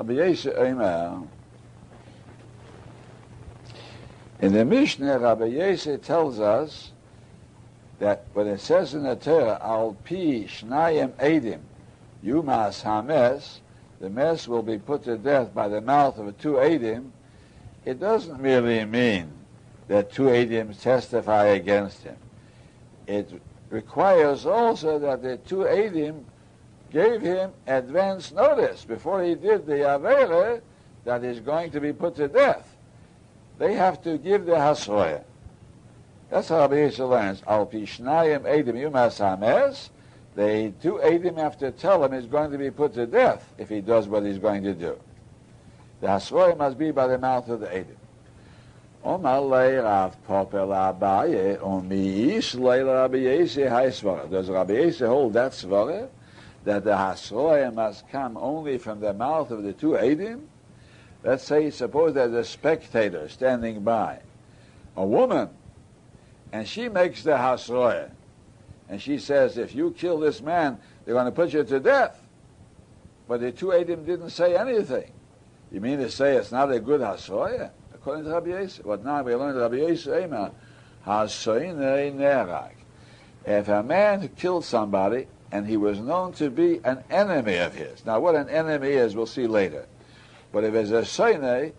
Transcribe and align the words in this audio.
Rabbi 0.00 0.14
Yosef 0.14 0.54
Omer, 0.56 1.24
in 4.40 4.54
the 4.54 4.64
Mishnah, 4.64 5.18
Rabbi 5.18 5.44
Yosef 5.44 6.00
tells 6.00 6.40
us 6.40 6.92
that 7.98 8.24
when 8.32 8.46
it 8.46 8.60
says 8.60 8.94
in 8.94 9.02
the 9.02 9.14
Torah, 9.14 9.60
Al 9.60 9.98
Pi 10.08 10.46
Shnayim 10.48 11.10
Edim, 11.18 11.60
Yumas 12.24 12.80
Hames, 12.82 13.60
the 14.00 14.08
mess 14.08 14.48
will 14.48 14.62
be 14.62 14.78
put 14.78 15.04
to 15.04 15.18
death 15.18 15.52
by 15.52 15.68
the 15.68 15.82
mouth 15.82 16.16
of 16.16 16.38
two 16.38 16.54
Edim, 16.54 17.10
it 17.84 18.00
doesn't 18.00 18.40
merely 18.40 18.82
mean 18.86 19.30
that 19.88 20.10
two 20.10 20.28
Edim 20.28 20.80
testify 20.80 21.44
against 21.44 22.04
him. 22.04 22.16
It 23.06 23.30
requires 23.68 24.46
also 24.46 24.98
that 24.98 25.22
the 25.22 25.36
two 25.36 25.56
Edim 25.56 26.24
gave 26.90 27.20
him 27.20 27.52
advance 27.66 28.32
notice 28.32 28.84
before 28.84 29.22
he 29.22 29.34
did 29.34 29.66
the 29.66 29.74
Avera 29.74 30.60
that 31.04 31.22
he's 31.22 31.40
going 31.40 31.70
to 31.70 31.80
be 31.80 31.92
put 31.92 32.16
to 32.16 32.28
death. 32.28 32.76
They 33.58 33.74
have 33.74 34.02
to 34.02 34.18
give 34.18 34.46
the 34.46 34.52
Hasroya. 34.52 35.22
That's 36.30 36.48
how 36.48 36.60
Rabbi 36.60 36.76
Yisrael 36.76 37.10
learns. 37.10 37.42
Al 37.46 37.66
pishnayim 37.66 38.42
edim 38.42 38.74
yumas 38.74 39.18
hames. 39.18 39.90
The 40.36 40.72
two 40.80 41.00
edim 41.02 41.36
have 41.36 41.58
to 41.58 41.70
tell 41.70 42.04
him 42.04 42.12
he's 42.12 42.30
going 42.30 42.50
to 42.52 42.58
be 42.58 42.70
put 42.70 42.94
to 42.94 43.06
death 43.06 43.52
if 43.58 43.68
he 43.68 43.80
does 43.80 44.08
what 44.08 44.24
he's 44.24 44.38
going 44.38 44.62
to 44.62 44.74
do. 44.74 44.98
The 46.00 46.06
hasroya 46.06 46.56
must 46.56 46.78
be 46.78 46.92
by 46.92 47.08
the 47.08 47.18
mouth 47.18 47.48
of 47.48 47.60
the 47.60 47.66
edim. 47.66 47.96
Does 49.02 49.22
Rabbi 49.22 49.70
Yisrael 54.72 55.08
hold 55.08 55.32
that 55.32 55.52
svara 55.52 56.08
that 56.64 56.84
the 56.84 56.92
hasroya 56.92 57.72
must 57.72 58.08
come 58.08 58.36
only 58.36 58.78
from 58.78 59.00
the 59.00 59.14
mouth 59.14 59.50
of 59.50 59.62
the 59.62 59.72
two 59.72 59.92
edim? 59.92 60.42
Let's 61.22 61.44
say, 61.44 61.70
suppose 61.70 62.14
there's 62.14 62.32
a 62.32 62.44
spectator 62.44 63.28
standing 63.28 63.82
by, 63.82 64.20
a 64.96 65.04
woman 65.04 65.50
and 66.52 66.66
she 66.66 66.88
makes 66.88 67.22
the 67.22 67.32
hasroya. 67.32 68.10
And 68.88 69.00
she 69.00 69.18
says, 69.18 69.56
if 69.56 69.74
you 69.74 69.92
kill 69.92 70.18
this 70.18 70.40
man, 70.40 70.78
they're 71.04 71.14
going 71.14 71.26
to 71.26 71.32
put 71.32 71.52
you 71.52 71.62
to 71.62 71.80
death. 71.80 72.20
But 73.28 73.40
the 73.40 73.52
two 73.52 73.66
Adim 73.66 74.04
didn't 74.04 74.30
say 74.30 74.56
anything. 74.56 75.12
You 75.70 75.80
mean 75.80 75.98
to 75.98 76.10
say 76.10 76.36
it's 76.36 76.50
not 76.50 76.72
a 76.72 76.80
good 76.80 77.00
hasroya? 77.00 77.70
According 77.94 78.24
to 78.24 78.30
Rabbi 78.30 78.48
Yisrael. 78.48 78.84
What 78.84 79.04
now 79.04 79.22
we 79.22 79.34
learned 79.36 79.60
Rabbi 79.60 79.76
Yisrael, 79.76 80.52
nerag. 81.06 82.72
If 83.46 83.68
a 83.68 83.82
man 83.82 84.28
killed 84.36 84.64
somebody 84.64 85.28
and 85.52 85.66
he 85.66 85.76
was 85.76 85.98
known 85.98 86.32
to 86.34 86.50
be 86.50 86.80
an 86.84 87.02
enemy 87.10 87.56
of 87.56 87.74
his. 87.74 88.06
Now 88.06 88.20
what 88.20 88.34
an 88.34 88.48
enemy 88.48 88.90
is, 88.90 89.16
we'll 89.16 89.26
see 89.26 89.46
later. 89.46 89.86
But 90.52 90.64
if 90.64 90.74
it's 90.74 90.90
a 90.90 91.02
soine, 91.02 91.72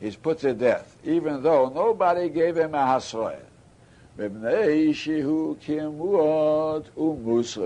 he's 0.00 0.16
put 0.16 0.40
to 0.40 0.54
death, 0.54 0.96
even 1.04 1.42
though 1.42 1.68
nobody 1.68 2.28
gave 2.28 2.56
him 2.56 2.74
a 2.74 2.78
umusra. 2.78 3.40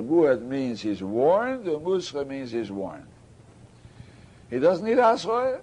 Muad 0.02 0.42
means 0.42 0.80
he's 0.80 1.02
warned, 1.02 1.66
umusra 1.66 2.26
means 2.26 2.50
he's 2.50 2.70
warned. 2.70 3.06
He 4.50 4.58
doesn't 4.58 4.84
need 4.84 4.98
hasroya. 4.98 5.60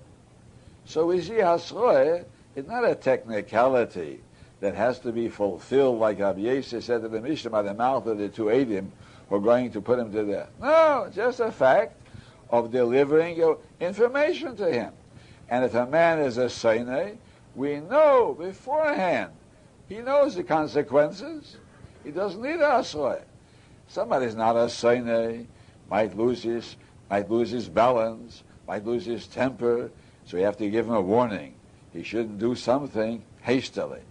So 0.85 1.07
we 1.07 1.21
see 1.21 1.33
hasroya 1.33 2.23
is 2.55 2.65
not 2.67 2.85
a 2.89 2.95
technicality 2.95 4.21
that 4.61 4.75
has 4.75 4.99
to 4.99 5.11
be 5.11 5.27
fulfilled, 5.27 5.99
like 5.99 6.19
Rabbi 6.19 6.61
said 6.61 7.01
to 7.01 7.09
the 7.09 7.21
Mishnah 7.21 7.51
by 7.51 7.61
the 7.61 7.73
mouth 7.73 8.07
of 8.07 8.17
the 8.17 8.29
two 8.29 8.45
Adim 8.45 8.87
who 9.29 9.35
are 9.35 9.39
going 9.39 9.71
to 9.71 9.81
put 9.81 9.99
him 9.99 10.11
to 10.11 10.25
death. 10.25 10.49
No, 10.61 11.09
just 11.13 11.39
a 11.39 11.51
fact 11.51 11.95
of 12.49 12.71
delivering 12.71 13.37
your 13.37 13.57
information 13.79 14.55
to 14.57 14.71
him. 14.71 14.93
And 15.49 15.63
if 15.65 15.73
a 15.75 15.85
man 15.85 16.19
is 16.19 16.37
a 16.37 16.45
Sainai, 16.45 17.17
we 17.55 17.79
know 17.79 18.35
beforehand 18.37 19.31
he 19.87 19.99
knows 19.99 20.35
the 20.35 20.43
consequences. 20.43 21.57
He 22.03 22.11
doesn't 22.11 22.41
need 22.41 22.59
a 22.59 22.79
asroy. 22.79 23.21
Somebody's 23.87 24.35
not 24.35 24.55
a 24.55 24.65
soine, 24.67 25.45
might 25.89 26.17
lose 26.17 26.43
his, 26.43 26.75
might 27.09 27.29
lose 27.29 27.49
his 27.49 27.69
balance, 27.69 28.43
might 28.67 28.85
lose 28.85 29.05
his 29.05 29.27
temper, 29.27 29.89
so 30.25 30.37
you 30.37 30.43
have 30.43 30.57
to 30.57 30.69
give 30.69 30.87
him 30.87 30.93
a 30.93 31.01
warning. 31.01 31.53
He 31.93 32.03
shouldn't 32.03 32.37
do 32.37 32.53
something 32.53 33.23
hastily. 33.41 34.01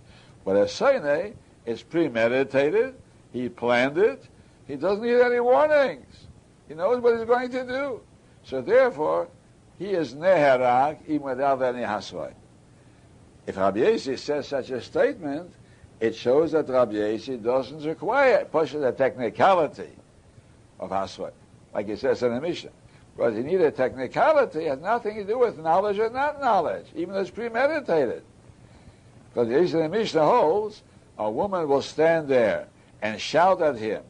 But 0.45 0.57
a 0.57 0.65
soine 0.65 1.35
is 1.67 1.83
premeditated. 1.83 2.95
He 3.33 3.51
planned 3.51 3.99
it. 3.99 4.25
He 4.67 4.77
doesn't 4.77 5.05
need 5.05 5.21
any 5.21 5.41
warnings. 5.41 6.27
He 6.69 6.75
knows 6.75 7.01
what 7.01 7.17
he's 7.17 7.27
going 7.27 7.51
to 7.51 7.65
do. 7.65 8.01
So 8.43 8.61
therefore, 8.61 9.29
he 9.79 9.87
is 9.87 10.15
neherag 10.15 10.99
even 11.07 11.23
without 11.23 11.63
any 11.63 11.83
hasroy. 11.83 12.33
If 13.47 13.57
Rabbi 13.57 13.81
Yossi 13.81 14.19
says 14.19 14.49
such 14.49 14.71
a 14.71 14.81
statement, 14.81 15.53
it 16.01 16.15
shows 16.15 16.53
that 16.53 16.69
Rabbi 16.69 16.95
Yossi 16.95 17.43
doesn't 17.43 17.85
require 17.85 18.45
push 18.45 18.73
the 18.73 18.93
technicality 18.93 19.91
of 20.81 20.91
Haswat, 20.91 21.33
like 21.73 21.89
he 21.89 21.97
says 21.97 22.23
in 22.23 22.35
the 22.35 22.41
Mishnah. 22.41 22.71
Because 23.17 23.35
he 23.37 23.43
need 23.43 23.61
a 23.61 23.71
technicality 23.71 24.67
it 24.67 24.71
has 24.71 24.79
nothing 24.81 25.17
to 25.17 25.25
do 25.25 25.39
with 25.39 25.59
knowledge 25.59 25.99
or 25.99 26.11
not 26.11 26.41
knowledge, 26.41 26.87
even 26.95 27.15
though 27.15 27.21
it's 27.21 27.31
premeditated. 27.31 28.23
Because 29.33 29.73
the 29.73 29.89
Mishnah 29.89 30.25
holds 30.25 30.83
a 31.19 31.31
woman 31.31 31.67
will 31.69 31.83
stand 31.83 32.29
there 32.29 32.69
and 33.01 33.21
shout 33.21 33.63
at 33.63 33.77
him. 33.77 34.03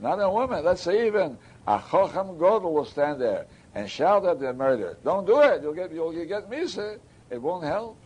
Not 0.00 0.20
a 0.20 0.30
woman, 0.30 0.64
let's 0.64 0.82
say 0.82 1.06
even 1.06 1.38
a 1.66 1.78
Chocham 1.78 2.38
Godel 2.38 2.72
will 2.72 2.84
stand 2.84 3.20
there 3.20 3.46
and 3.74 3.90
shout 3.90 4.24
at 4.26 4.40
the 4.40 4.52
murderer. 4.52 4.96
Don't 5.04 5.26
do 5.26 5.40
it, 5.40 5.62
you'll 5.62 5.74
get, 5.74 5.92
you'll 5.92 6.12
get 6.12 6.50
misa. 6.50 6.98
It 7.30 7.42
won't 7.42 7.64
help 7.64 7.98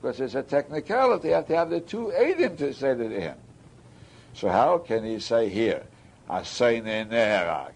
because 0.00 0.20
it's 0.20 0.34
a 0.34 0.42
technicality. 0.42 1.28
You 1.28 1.34
have 1.34 1.46
to 1.48 1.56
have 1.56 1.70
the 1.70 1.80
two 1.80 2.12
Adim 2.16 2.56
to 2.58 2.72
say 2.72 2.90
it 2.90 3.10
him. 3.10 3.36
So 4.34 4.48
how 4.48 4.78
can 4.78 5.04
he 5.04 5.18
say 5.18 5.48
here, 5.48 5.84
Asayin 6.30 7.08
Neherag? 7.08 7.72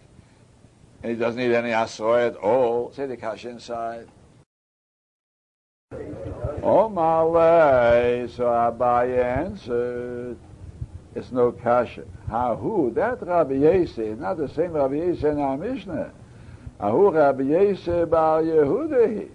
And 1.02 1.12
he 1.12 1.19
doesn't 1.19 1.40
need 1.40 1.52
any 1.52 1.70
Asoy 1.70 2.28
at 2.28 2.36
all. 2.36 2.92
Say 2.92 3.06
the 3.06 3.16
Kash 3.16 3.44
inside. 3.44 4.08
Oh, 6.62 6.88
Malay. 6.88 8.28
So 8.28 8.44
Abaye 8.44 9.22
answered, 9.24 10.38
it's 11.15 11.31
no 11.31 11.53
Kasha. 11.53 12.05
How 12.28 12.56
who? 12.56 12.91
That 12.93 13.23
Rabbi 13.23 13.55
Yosef, 13.55 14.19
not 14.19 14.39
the 14.39 14.49
same 14.49 14.73
Rabbi 14.73 14.95
Yosef 14.95 15.25
in 15.25 15.39
our 15.39 15.56
Mishnah. 15.56 16.12
Ahu 16.81 17.11
Rabbi 17.11 17.43
Yosef 17.45 18.09
Bar 18.11 18.43
Yehudahi. 18.43 19.28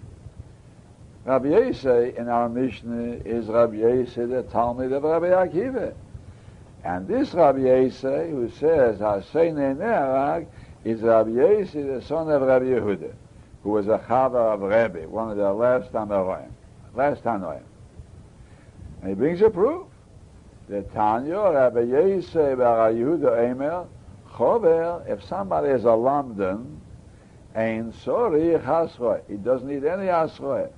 Rabbi 1.24 1.48
Yosef 1.48 2.16
in 2.16 2.28
our 2.28 2.48
Mishnah 2.48 3.20
is 3.24 3.46
Rabbi 3.46 3.76
Yosef, 3.76 4.28
the 4.30 4.42
Talmud 4.44 4.92
of 4.92 5.04
Rabbi 5.04 5.26
Akiva. 5.26 5.94
And 6.84 7.06
this 7.06 7.34
Rabbi 7.34 7.60
Yosef, 7.60 8.30
who 8.30 8.50
says, 8.50 8.98
Hasene 8.98 9.76
Ne'arag, 9.78 10.46
is 10.84 11.00
Rabbi 11.02 11.30
Yosef, 11.30 11.86
the 11.86 12.02
son 12.02 12.30
of 12.30 12.42
Rabbi 12.42 12.66
Yehuda, 12.66 13.12
who 13.62 13.70
was 13.70 13.88
a 13.88 13.98
Chava 13.98 14.54
of 14.54 14.62
Rebbe, 14.62 15.08
one 15.08 15.30
of 15.30 15.36
the 15.36 15.52
last 15.52 15.92
Tanoim. 15.92 16.50
Last 16.94 17.22
Tanoim. 17.22 17.62
And 19.02 19.10
he 19.10 19.14
brings 19.14 19.42
a 19.42 19.50
proof. 19.50 19.86
The 20.68 20.82
Tanya, 20.82 21.50
Rabbi 21.52 21.80
Yosef, 21.80 22.58
Bar 22.58 22.92
Yehuda 22.92 23.50
Emer, 23.50 23.86
Chover, 24.32 25.08
if 25.08 25.24
somebody 25.24 25.70
is 25.70 25.84
a 25.84 25.88
Lamdan, 25.88 26.78
Ein 27.54 27.92
Sori 27.92 28.62
Chasroy. 28.62 29.22
He 29.28 29.36
doesn't 29.36 29.66
need 29.66 29.84
any 29.84 30.06
Asroy. 30.06 30.68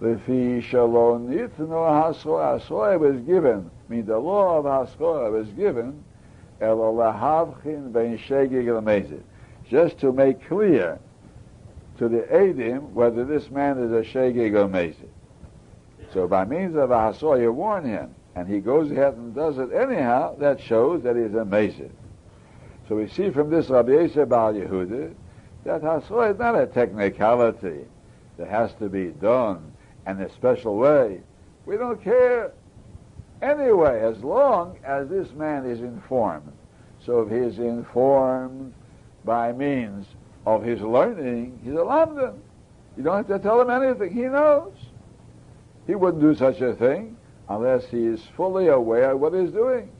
Lefi 0.00 0.62
shalom 0.62 1.28
nitno 1.28 1.68
hasroa. 1.68 2.58
Hasroa 2.58 2.98
was 2.98 3.20
given, 3.22 3.70
I 3.88 3.92
mean 3.92 4.06
the 4.06 4.18
law 4.18 4.58
of 4.58 4.64
hasroa 4.64 5.30
was 5.30 5.48
given, 5.48 6.02
el 6.60 6.76
lahavchin 6.76 7.92
ben 7.92 8.16
shegig 8.16 8.64
lemezid, 8.64 9.22
just 9.68 9.98
to 9.98 10.12
make 10.12 10.46
clear 10.48 10.98
to 11.98 12.08
the 12.08 12.20
Adim 12.32 12.92
whether 12.92 13.26
this 13.26 13.50
man 13.50 13.78
is 13.78 13.92
a 13.92 14.10
shegig 14.10 14.54
or 14.54 14.68
mezid. 14.68 15.10
So 16.14 16.26
by 16.26 16.46
means 16.46 16.76
of 16.76 16.90
a 16.90 17.14
you 17.38 17.52
warn 17.52 17.84
him, 17.84 18.14
and 18.34 18.48
he 18.48 18.60
goes 18.60 18.90
ahead 18.90 19.14
and 19.14 19.34
does 19.34 19.58
it 19.58 19.72
anyhow, 19.72 20.36
that 20.38 20.60
shows 20.60 21.02
that 21.02 21.16
he's 21.16 21.34
a 21.34 21.44
mezid. 21.44 21.90
So 22.88 22.96
we 22.96 23.08
see 23.08 23.30
from 23.30 23.50
this 23.50 23.68
Rabbi 23.68 23.92
Yisrael 23.92 24.28
Bar 24.28 24.52
Yehuda 24.52 25.14
that 25.64 25.82
hasroa 25.82 26.32
is 26.32 26.38
not 26.38 26.60
a 26.60 26.66
technicality 26.66 27.84
that 28.38 28.48
has 28.48 28.72
to 28.74 28.88
be 28.88 29.08
done 29.08 29.72
in 30.06 30.20
a 30.20 30.32
special 30.32 30.76
way. 30.76 31.20
We 31.66 31.76
don't 31.76 32.02
care 32.02 32.52
anyway, 33.42 34.00
as 34.00 34.22
long 34.22 34.78
as 34.84 35.08
this 35.08 35.30
man 35.32 35.66
is 35.66 35.80
informed. 35.80 36.52
So 37.04 37.20
if 37.20 37.30
he 37.30 37.36
is 37.36 37.58
informed 37.58 38.72
by 39.24 39.52
means 39.52 40.06
of 40.46 40.62
his 40.62 40.80
learning, 40.80 41.60
he's 41.62 41.74
a 41.74 41.76
lamdan. 41.76 42.38
You 42.96 43.02
don't 43.02 43.16
have 43.16 43.28
to 43.28 43.38
tell 43.38 43.60
him 43.60 43.70
anything. 43.70 44.12
He 44.12 44.22
knows. 44.22 44.72
He 45.86 45.94
wouldn't 45.94 46.22
do 46.22 46.34
such 46.34 46.60
a 46.60 46.74
thing 46.74 47.16
unless 47.50 47.84
he 47.86 48.06
is 48.06 48.22
fully 48.36 48.68
aware 48.68 49.10
of 49.10 49.20
what 49.20 49.34
he's 49.34 49.50
doing. 49.50 49.90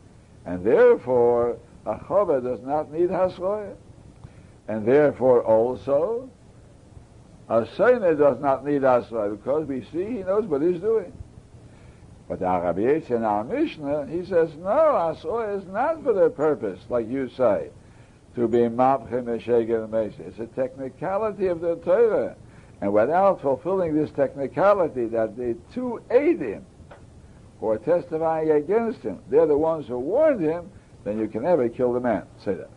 And 0.47 0.64
therefore, 0.64 1.58
a 1.85 1.97
chava 1.97 2.43
does 2.43 2.61
not 2.62 2.91
need 2.91 3.11
hasroya. 3.11 3.75
And 4.69 4.87
therefore 4.87 5.43
also, 5.43 6.31
A 7.50 7.67
Seine 7.76 8.14
does 8.14 8.41
not 8.41 8.64
need 8.64 8.85
Asra 8.85 9.31
because 9.31 9.67
we 9.67 9.82
see 9.93 10.05
he 10.05 10.23
knows 10.23 10.44
what 10.44 10.62
he's 10.62 10.81
doing. 10.81 11.12
But 12.29 12.38
the 12.38 12.47
Rabbi 12.47 13.00
in 13.08 13.25
our 13.25 13.43
Mishnah, 13.43 14.06
he 14.06 14.25
says, 14.25 14.50
no, 14.56 14.69
Asra 14.70 15.56
is 15.56 15.67
not 15.67 16.05
for 16.05 16.12
the 16.12 16.31
purpose, 16.31 16.79
like 16.88 17.08
you 17.08 17.29
say, 17.31 17.70
to 18.37 18.47
be 18.47 18.58
Mabchim 18.58 19.25
Meshegen 19.25 19.91
Mesa. 19.91 20.23
It's 20.23 20.38
a 20.38 20.47
technicality 20.47 21.49
of 21.49 21.61
the 21.61 21.75
Torah. 21.76 22.37
And 22.81 22.93
without 22.93 23.43
fulfilling 23.43 23.97
this 23.97 24.12
technicality 24.12 25.06
that 25.06 25.37
the 25.37 25.56
two 25.75 26.00
aid 26.12 26.41
him, 26.41 26.64
or 27.61 27.79
testifying 27.79 28.51
against 28.51 29.01
him, 29.01 29.19
they're 29.29 29.47
the 29.47 29.57
ones 29.57 29.87
who 29.87 29.99
warned 29.99 30.41
him, 30.41 30.71
then 31.05 31.19
you 31.19 31.29
can 31.29 31.43
never 31.43 31.69
kill 31.69 31.93
the 31.93 32.01
man. 32.01 32.25
Say 32.45 32.55
that. 32.55 32.71